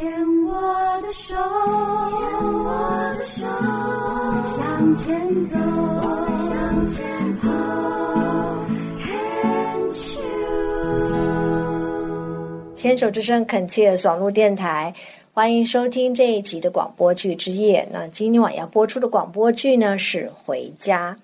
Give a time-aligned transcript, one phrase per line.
[0.00, 0.10] 牵
[0.46, 0.54] 我
[1.02, 2.16] 的手，牵
[2.54, 7.48] 我的手，我们向前走，我们向前走。
[12.74, 14.94] 牵手之声恳切网络电台，
[15.34, 17.86] 欢迎收听这一集的广播剧之夜。
[17.92, 21.14] 那今天晚要播出的广播剧呢是《回家》。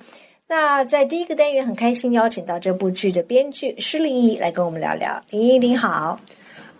[0.48, 5.18] 那在第一个单元，很开心邀请到这部剧的编剧施林毅来跟我们聊聊。
[5.30, 6.20] 林毅，你好。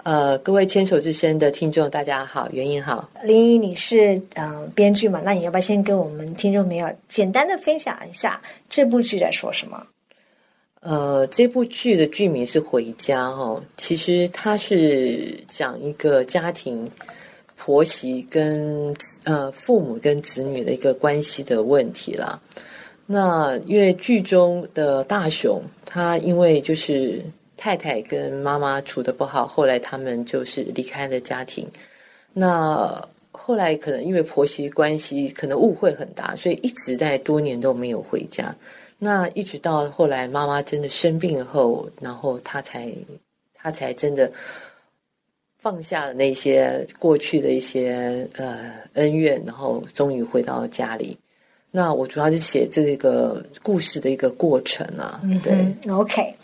[0.07, 3.10] 呃，各位牵手之声的听众，大家好，袁英好。
[3.24, 5.20] 林怡，你是嗯编剧嘛？
[5.24, 9.84] 那你要不要先跟我们听众朋友简单的分享一下这部剧在说什么？
[10.78, 16.88] 呃，这部剧的剧名是《回家》哦，其实它是讲一个家庭
[17.56, 18.95] 婆媳跟
[19.25, 22.41] 呃父母跟子女的一个关系的问题啦。
[23.06, 27.20] 那因为剧中的大雄，他因为就是
[27.56, 31.66] 太太跟妈妈处的不好，后来他们就是离开了家庭。
[32.33, 38.55] 那后来可能因为婆媳关系可能误会很大，所以一直在多年都没有回家。
[38.98, 42.92] 那一直到后来妈妈真的生病后，然后他才
[43.55, 44.31] 他才真的
[45.59, 51.16] 放下了那些过去的一些呃恩怨，然后终于回到家里。
[51.70, 56.34] 那我主要是写这个故事的一个过程啊，对，OK。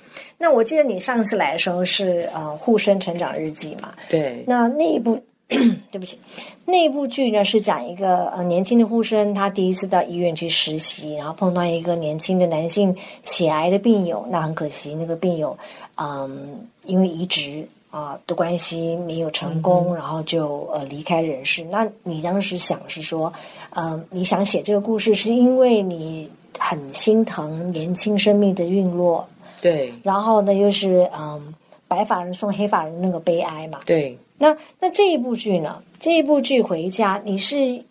[0.43, 3.95] 那我记得你上次来的时候是呃《护生成长日记》嘛？
[4.11, 4.43] 对。
[4.45, 5.17] 那那一部，
[5.49, 6.19] 对不起，
[6.65, 15.57] 那一部剧呢是讲一个呃年轻的护生，他第一次到医院去实习，然后碰到一个年轻的男性血癌的病友，那很可惜，那个病友
[15.95, 17.65] 嗯因为移植。
[17.93, 21.62] 啊的关系没有成功，然后就呃离开人世。
[21.65, 23.31] 那你当时想是说，
[23.77, 26.27] 嗯，你想写这个故事，是因为你
[26.59, 29.29] 很心疼年轻生命的陨落，
[29.63, 29.95] 对。
[30.03, 31.55] 然后呢，又是嗯，
[31.89, 34.19] 白发人送黑发人那个悲哀嘛，对。
[34.37, 35.83] 那那这一部剧呢？
[35.99, 37.83] 这一部剧回家，你是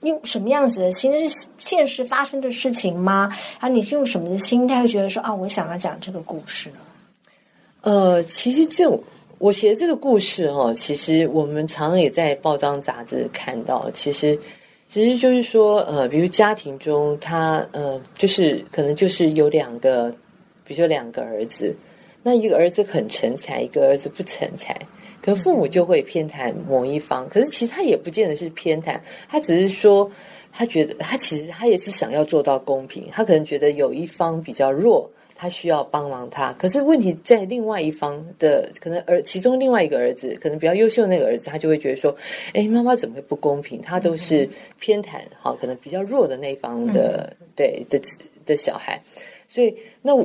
[0.00, 1.28] 用什么样子的心？
[1.28, 3.30] 是现实发生的事情吗？
[3.58, 6.76] 啊，你是用什么的心态会觉得说啊，我想要讲这个故事呢？
[7.82, 8.98] 呃，其实这种。
[9.38, 13.90] 我写的这个故事哈，其实我们常常也在报章杂志看到。
[13.90, 14.34] 其实，
[14.86, 20.10] 其实就是说，呃，比如家庭中，他呃，就是可能就是有两个，
[20.66, 21.74] 比如说两个儿子，
[22.22, 24.76] 那一个儿子很成才，一个儿子不成才，
[25.22, 27.28] 可父母就会偏袒某一方。
[27.28, 30.10] 可是其实他也不见得是偏袒，他只是说，
[30.52, 35.10] 他觉得他其实他也是想要做到公平，他可能觉得有一方比较弱。
[35.38, 42.16] 他需要帮忙他，可是问题在另外一方的可能儿，其中另外一个儿子可能比较优秀那个儿子，他就会觉得说，
[42.54, 43.78] 哎，妈妈怎么会不公平？
[43.82, 44.48] 他都是
[44.80, 48.00] 偏袒，好，可能比较弱的那一方的，对的
[48.46, 48.98] 的小孩。
[49.46, 50.16] 所以，那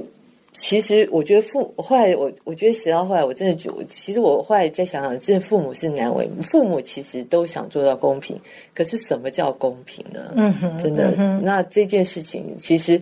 [0.53, 8.39] 其实我觉得父后来我我觉得写到后来，我真的觉，其实我后来再想想，真的父母是难为，父母其实都想做到公平，
[8.73, 10.34] 可是什么叫公平呢？
[10.35, 13.01] 嗯哼，真的，那这件事情其实。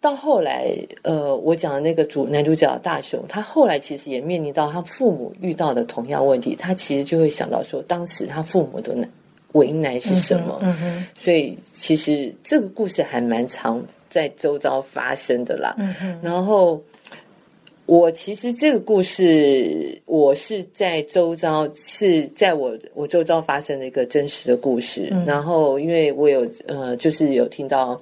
[0.00, 9.08] 到后来，呃，我讲的那个主男主角大雄，他后来其实也面临到他父母遇到的同样问题，他其实就会想到说，当时他父母的难
[9.52, 10.58] 为难是什么？
[10.64, 13.80] 嗯所以其实这个故事还蛮常
[14.12, 15.74] 在周遭发生的啦。
[15.78, 16.80] 嗯然后
[17.86, 25.12] 我其实这个故事，我是在周遭是在我我周遭发生的一个真实的故事。
[25.26, 28.00] 然后因为我有呃，就是有听到。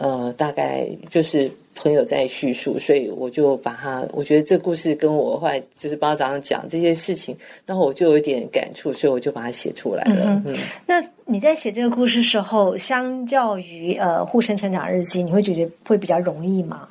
[0.00, 10.42] 呃，大概就是朋友在叙述，所以我就把它，我觉得这故事跟我后来就是包早上讲这些事情，然后我就有点感触，所以我就把它写出来了。
[10.44, 10.56] 嗯，
[10.86, 16.88] 那你在写这个故事时候，相较于呃《护生成长日记》，你会觉得会比较容易吗？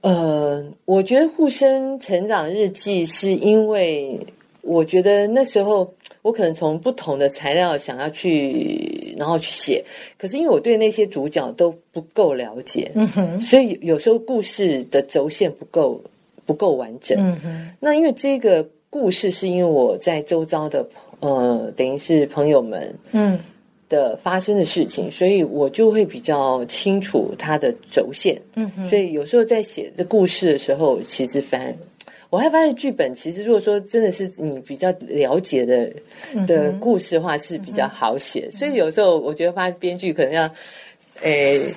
[0.00, 4.18] 呃，我觉得《护生成长日记》是因为
[4.62, 5.92] 我觉得那时候。
[6.22, 9.84] 我可能从不同的材料想要去，然后去写，
[10.18, 12.90] 可是因为我对那些主角都不够了解，
[13.40, 16.00] 所以有时候故事的轴线不够
[16.44, 17.38] 不够完整。
[17.80, 20.86] 那因为这个故事是因为我在周遭的
[21.20, 23.38] 呃，等于是朋友们嗯
[23.88, 28.40] 的发生的事情，所以我就会比较清楚它的轴线。
[28.54, 31.74] 嗯，所以有时候在写这故事的时候，其实反而。
[32.30, 35.92] 我还发现剧本其实，如果说真的是你比较了解的
[36.46, 38.50] 的故事的话，是比较好写。
[38.50, 40.50] 所以有时候我觉得，发现编剧可能要，
[41.22, 41.72] 诶。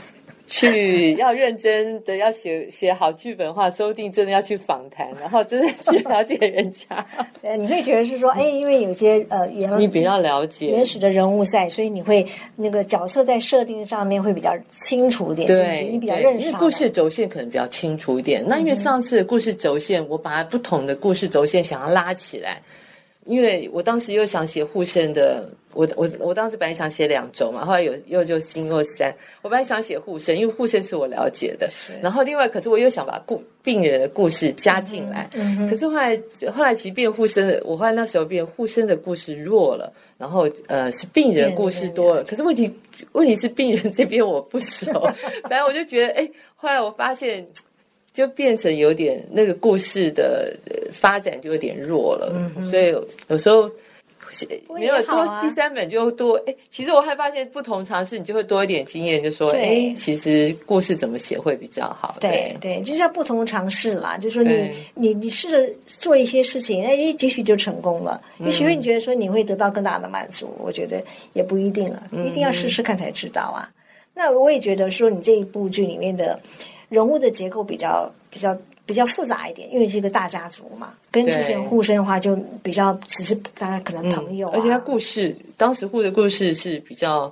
[0.50, 7.06] 去要认真的要写写好剧本的话，说不定真的要去访谈，然后真的去了解人家。
[7.44, 12.25] 呃，你会觉得是说，哎，因为有些呃原你比较了解原始的人物在，所以你会
[12.56, 15.48] 那个角色在设定上面会比较清楚一点。
[15.48, 16.48] 对，你比较认识。
[16.48, 18.44] 因为故事轴线可能比较清楚一点。
[18.45, 22.60] 那因为上次故事轴线，我把它不同的故事轴线想要拉起来，
[23.25, 25.48] 因为我当时又想写护生的。
[25.74, 29.13] 我我我当时本来想写两周嘛，后来有又就经过三。
[29.44, 31.69] 我本来想写护生，因为护生是我了解的。
[32.01, 35.30] 然后另外，可是我又想把故病人的故事加进来。
[35.69, 36.19] 可是后来
[36.51, 42.24] 后来其实变护生的，我后来那时候变护生的故事弱了，然后呃是病人故事多了。
[42.24, 42.74] 可是问题
[43.12, 44.92] 问题是病人这边我不熟，
[45.48, 47.48] 反正我就觉得哎，后来我发现
[48.12, 50.51] 就变成有点那个故事的
[50.92, 52.33] 发展就有点弱了。
[52.71, 52.88] 所以
[53.27, 53.69] 有时候。
[54.74, 62.16] 没有多第三本就多哎，其实我还发现不同尝试，你就会多一点经验，就说哎，其实故事怎么写会比较好。
[62.20, 64.18] 对对，就是要不同尝试啦。
[64.18, 68.22] 就说你你你试着做一些事情，哎，也许就成功了。
[68.40, 71.04] 也许你觉得说你会得到更大的满足，我觉得
[71.34, 72.04] 也不一定了。
[72.12, 73.70] 一定要试试看才知道啊。
[74.14, 76.40] 那我也觉得说，你这一部剧里面的
[76.90, 78.58] 人物的结构比较比较。
[78.90, 87.32] 比较复杂一点，因为是一个大家族嘛，跟之前互生的话就比较只是大家可能朋友，而且他故事当时护的故事是比较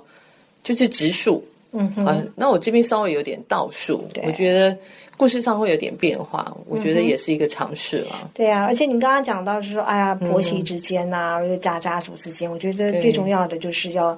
[0.62, 4.78] 就是直述，嗯哼，那我这边稍微有点倒数，我觉得
[5.16, 8.30] 故事上会有点变化，我觉得也是一个尝试了。
[8.32, 14.16] 对啊，而且你刚刚讲到是说，哎呀，婆媳之间呐，家家族之间，我觉得最重要的就是要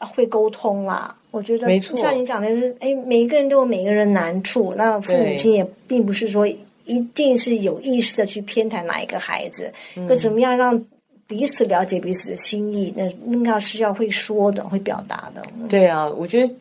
[0.00, 1.14] 会沟通啦。
[1.36, 6.46] 我觉得，像你讲的是，哎，每一个人都有每个人难处，那父母亲也并不是说
[6.86, 10.82] 一定是有意识的去偏袒哪一个孩子，那怎么样让
[11.26, 12.90] 彼此了解彼此的心意？
[12.96, 15.42] 那应该是要会说的，会表达的。
[15.68, 16.54] 对啊，我觉得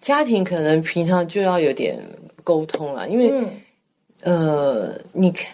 [0.00, 1.98] 家庭可能平常就要有点
[2.44, 3.32] 沟通了，因为
[4.20, 5.46] 呃，你看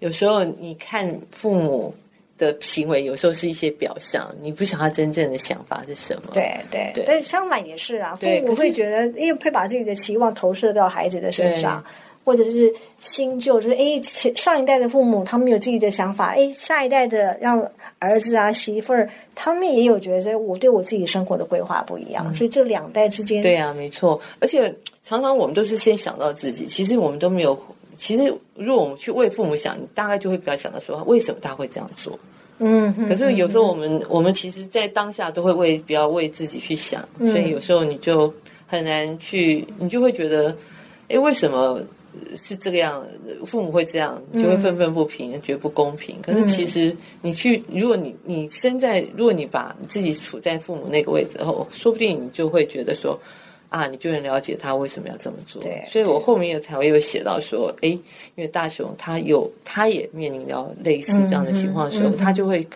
[0.00, 1.94] 有时候你看父母。
[2.40, 6.30] 的行为有时候是一些表象，你不想他真正的想法是什么？
[6.32, 11.84] 对对对，但是相反也是啊，父母会觉得，因为会把自己的期望投射到孩子的身上，
[12.24, 14.00] 或者是新旧，就是哎，
[14.34, 17.62] 上一代的父母他们有自己的想法，哎，下一代的让
[17.98, 27.58] 儿子啊媳妇儿，他们也有觉得我对我自己生活的规划不一样，所以这两代之间，对啊，没错，而且常常我们都是先想到自己，其实我们都没有。
[28.02, 32.18] 其实，如果我们去为父母想，你大概就会比较想到说，为什么他会这样做？
[32.60, 32.94] 嗯。
[33.08, 38.32] 可是有时候我们，我们其实，在当下都会为比较为自己去想，所以有时候你就
[38.66, 40.56] 很难去，你就会觉得，
[41.08, 41.80] 哎，为什么
[42.36, 43.04] 是这个样？
[43.44, 46.16] 父母会这样，就会愤愤不平，觉得不公平。
[46.22, 53.18] 可是其实你去，如果你你身在，如果你把自己处在父母那个位置后，说不定你就会觉得说。
[53.70, 55.62] 啊，你就能了解他为什么要这么做。
[55.62, 58.00] 对，所以我后面也才会有写到说，哎，因
[58.36, 62.66] 为大雄他有，他也面临到类似这样的情况的时候，他就会，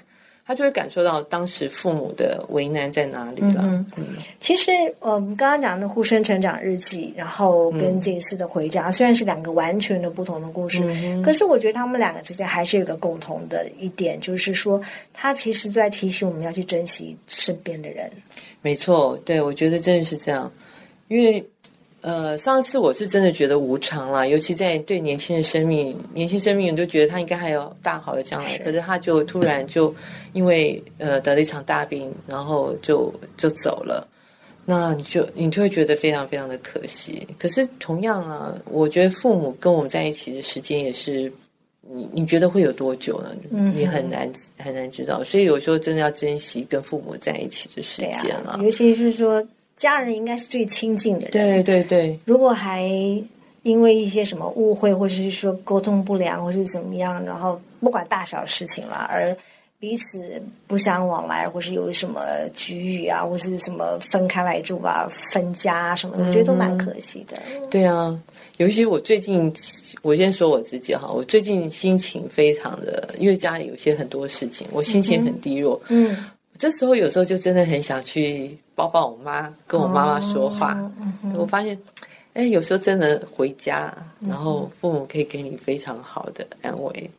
[0.46, 3.62] 他就会感受到当时父母的为难在哪里了。
[3.96, 4.06] 嗯，
[4.38, 4.70] 其实
[5.00, 10.80] 我们刚刚讲的《护生成长日记》，然后跟这一次的回家，虽然是两个完全的不同的故事，
[11.24, 14.80] 可是我觉得他们两个之间还是有个共同的一点，就是说，
[15.12, 18.08] 他其实在提醒我们要去珍惜身边的人。
[18.62, 20.48] 没错，对我觉得真的是这样。
[21.14, 21.48] 因为，
[22.00, 29.94] 呃，上次我是真的觉得无常啦，尤其在对年轻的生命，年轻生命，你都觉得他应该还有大好的将来，可是他就突然就
[30.32, 34.06] 因为呃得了一场大病，然后就就走了，
[34.64, 37.24] 那你就你就会觉得非常非常的可惜。
[37.38, 41.32] 可是同样啊，我觉得父母跟我们在一起的时间也是，
[41.80, 43.36] 你你觉得会有多久呢？
[43.72, 44.28] 你很难
[44.58, 49.40] 很难知道，所以有时候真的要珍惜跟父母在一起的时间了，尤其是说。
[49.76, 51.30] 家人应该是最亲近的人。
[51.30, 52.18] 对对对。
[52.24, 52.88] 如果还
[53.62, 59.34] 因为一些什么误会，或者是说沟通不良，或是怎么样，然后不管大小事情了，而
[59.80, 62.20] 彼此不相往来，或是有什么
[62.52, 67.40] 局域啊，或是什么分开来住啊、分家什么的，我觉得都蛮可惜的。
[67.70, 68.18] 对啊，
[68.58, 69.52] 尤其我最近，
[70.02, 75.80] 我先说我自己哈，我最近心情非常的，因为家里有些很多事情，我心情很低落。
[75.88, 76.16] 嗯。
[76.58, 80.78] 这时候有时候就真的很想去抱抱我妈，跟我妈妈说话。
[81.34, 81.78] 我发现，
[82.32, 87.10] 哎，有时候真的回家，然后父母可以给你非常好的安慰。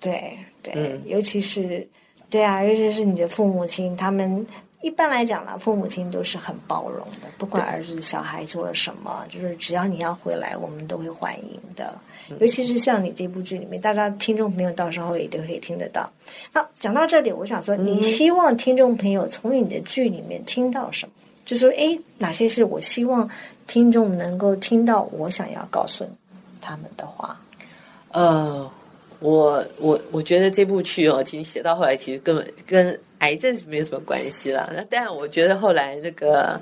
[0.00, 1.86] 对对，尤其是
[2.30, 4.46] 对啊，尤其是你的父母亲，他们
[4.80, 11.92] 一般来讲呢，父母亲都是很包容的，不管儿子小孩做了什么，就是只要你要回来，我们都会欢迎的。
[12.40, 16.08] 尤其是像你这部剧里面，大家听众朋友到时候也都可以听得到。
[16.52, 21.12] 那讲到这里，我想说，你希望听众朋友从你的剧里面听到什么？
[21.44, 23.28] 就说，哎，哪些是我希望
[23.66, 26.06] 听众能够听到我想要告诉
[26.60, 27.40] 他们的话？
[28.12, 28.70] 呃，
[29.20, 34.72] 我我我觉得这部剧哦，其实写到后来，其实根本跟癌症是没有什么关系了。
[34.74, 36.60] 那但我觉得后来那个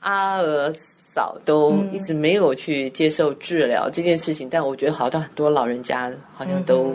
[0.00, 0.72] 阿尔。
[1.14, 6.92] 嫂都一直没有去接受治疗这件事情，但我觉得好像很多老人家好像都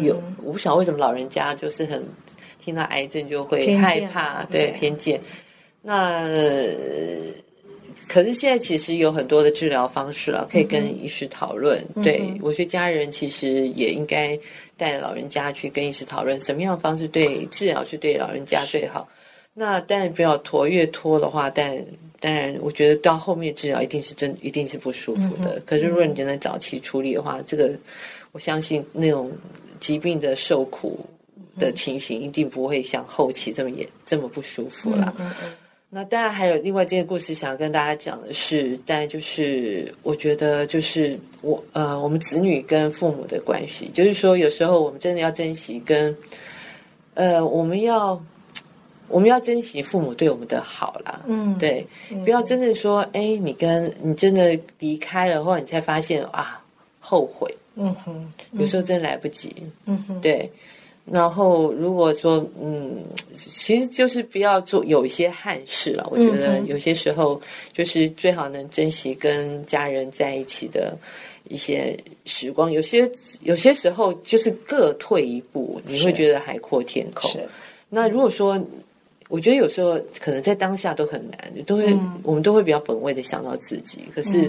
[0.00, 2.04] 有，我不晓得为什么老人家就是很
[2.60, 5.20] 听到癌症就会害怕，对对偏见。
[5.82, 6.72] 那呃
[8.08, 11.84] 可是现在其实有很多的治疗方式了，可以跟医师讨论。
[12.02, 14.38] 对我觉得家人其实也应该
[14.76, 19.08] 带老人家去跟医师讨论，什么样的方式对治疗是对老人家最好。
[19.52, 21.76] 那当然不要拖，越拖的话，但
[22.18, 25.60] 当然我觉得到后面治疗一定是真一定是不舒服的。
[25.66, 27.72] 可是如果你真的早期处理的话，这个
[28.32, 29.30] 我相信那种
[29.78, 30.98] 疾病的受苦
[31.58, 35.12] 的情形一定不会像后期这么严这么不舒服啦。
[35.92, 46.16] 那当然还有另外这个故事想要跟大家讲的是，当然就是我觉得就是我呃我们子女跟父母的关系，就是说有时候我们真的要珍惜跟
[47.14, 48.22] 呃我们要
[49.08, 51.84] 我们要珍惜父母对我们的好啦，嗯，对，
[52.24, 56.62] 不要真的说哎你跟你真的离开了后，你才发现啊
[57.00, 59.52] 后悔，嗯哼，有时候真来不及，
[59.86, 60.48] 嗯哼，对。
[61.12, 63.02] 然后，如果说，嗯，
[63.32, 66.06] 其实就是不要做有一些憾事了。
[66.08, 67.40] 我觉得有些时候
[67.72, 70.96] 就是最好能珍惜跟家人在一起的
[71.48, 72.70] 一些时光。
[72.70, 77.28] 有些有些时候就是各退一步，你会觉得海阔天空。
[77.88, 78.56] 那如果说，
[79.28, 84.02] 我觉得有时候可能在当下都很难，都会、我们都会比较本位的想到自己。
[84.14, 84.48] 可是，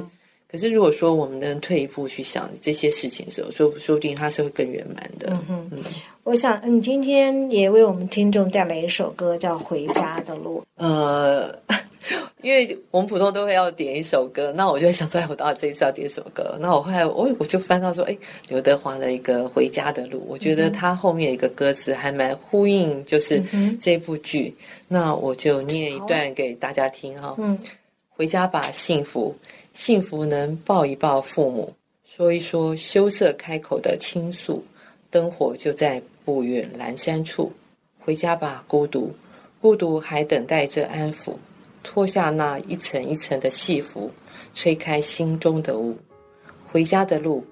[0.52, 5.30] 可是如果说我们能退一步去想这些事情的时候，说说不定它是会更圆满的。
[5.48, 5.80] 嗯哼，
[6.24, 10.60] 我想你今天也为我们听众带来一首歌，叫《回家的路》。
[10.76, 11.58] 呃，
[12.42, 16.58] 因为我们普通都会要点一首歌，那我就会想出来，我到底这一次要点什么歌？
[16.60, 18.18] 那我后来我我就翻到说，哎，
[18.50, 23.42] 刘德华的一个《回家的路》，我觉得他后面一个歌词还蛮呼应，就是
[23.80, 24.54] 这部剧。
[24.88, 27.36] 那我就念一段给大家听哈。
[27.38, 27.58] 嗯，
[28.10, 29.36] 回家吧，幸福，
[29.74, 31.74] 幸福能抱一抱父母，
[32.06, 34.64] 说一说羞涩开口的倾诉，
[35.10, 36.02] 灯火就在。
[36.24, 37.52] 不远阑珊处，
[38.00, 39.12] 回家吧，孤独，
[39.60, 41.34] 孤独还等待着安抚。
[41.82, 44.12] 脱下那一层一层的戏服，
[44.54, 45.98] 吹开心中的雾。
[46.72, 47.44] 回家的路，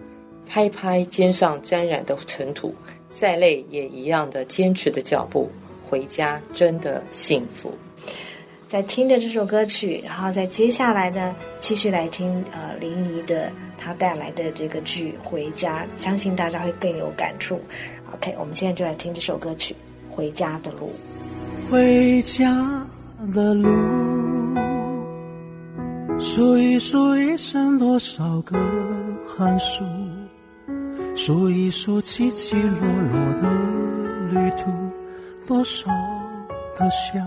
[0.46, 2.76] 拍拍肩上沾染的尘土，
[3.10, 5.50] 再累也一样的坚持的脚步。
[5.90, 7.74] 回家真的幸福。
[8.70, 17.60] 在听着这首歌曲，然后在接下来呢，继续来听呃林怡的她带来的这个剧《回家》，相信大家会更有感触。
[18.14, 19.76] OK，我们现在就来听这首歌曲
[20.16, 20.94] 《回家的路》。
[21.72, 22.46] 回家
[23.34, 23.70] 的路，
[26.20, 28.56] 数一数一生多少个
[29.36, 29.84] 寒暑，
[31.16, 33.50] 数一数起起落落的
[34.30, 34.72] 旅途，
[35.48, 35.92] 多少
[36.78, 37.20] 的笑，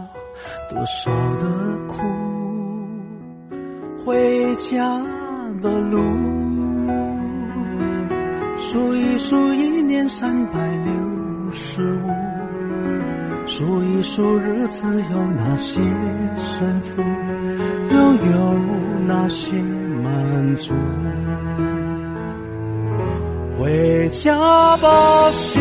[0.69, 2.03] 多少的苦。
[4.05, 5.01] 回家
[5.61, 5.99] 的路，
[8.59, 10.93] 数一数一年三百六
[11.53, 12.11] 十五。
[13.47, 15.81] 数一数日子有哪些
[16.37, 17.03] 胜负，
[17.91, 17.97] 又
[18.31, 18.55] 有
[19.07, 19.53] 哪些
[20.03, 20.73] 满足？
[23.59, 25.61] 回家吧，心，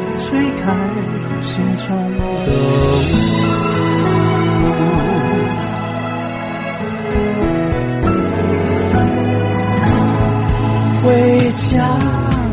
[0.21, 0.63] 吹开
[1.41, 1.87] 心中
[2.17, 2.49] 的雾。
[11.03, 11.97] 回家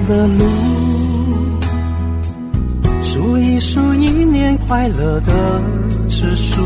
[0.08, 0.40] 的路。
[3.02, 5.60] 数一数一年快乐的
[6.08, 6.62] 指数，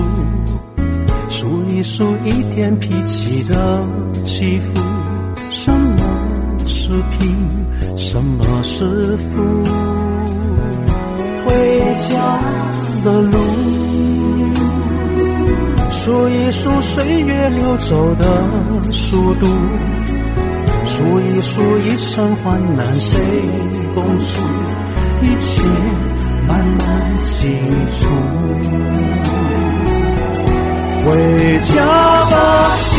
[1.28, 3.84] 数一数一天脾气的
[4.24, 4.80] 起伏。
[5.50, 6.02] 什么
[6.66, 7.34] 是贫，
[7.96, 10.01] 什么是富？
[11.52, 12.40] 回家
[13.04, 13.36] 的路，
[15.90, 18.24] 数一数岁月流走的
[18.90, 19.46] 速度，
[20.86, 23.20] 数一数一生患难谁
[23.94, 24.40] 共处？
[25.20, 25.62] 一切。
[26.48, 27.48] 慢慢清
[27.86, 28.04] 楚，
[31.04, 31.74] 回家
[32.28, 32.98] 吧，心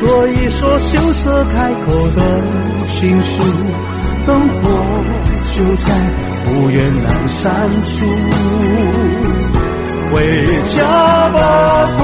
[0.00, 2.40] 说一说羞涩开口的
[2.86, 3.42] 情书，
[4.26, 4.54] 灯火
[5.52, 5.94] 就在
[6.46, 8.06] 不远阑珊处，
[10.10, 10.16] 回
[10.64, 10.80] 家
[11.28, 12.00] 吧，不